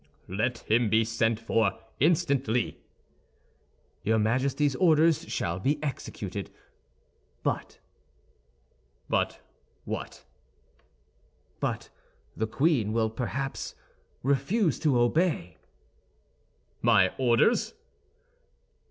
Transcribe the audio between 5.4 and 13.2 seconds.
be executed; but—" "But what?" "But the queen will